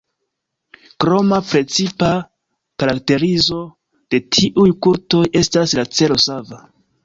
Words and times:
Kroma 1.03 1.37
precipa 1.49 2.09
karakterizo 2.85 3.61
de 4.15 4.23
tiuj 4.39 4.69
kultoj 4.89 5.25
estas 5.45 5.81
la 5.83 5.89
celo 6.01 6.23
sava. 6.29 6.65